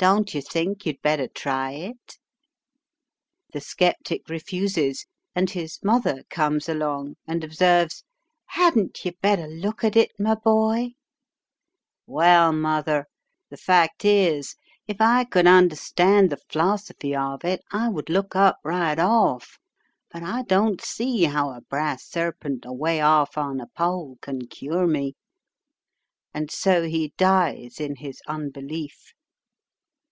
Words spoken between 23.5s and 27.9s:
a pole can cure me." And so he dies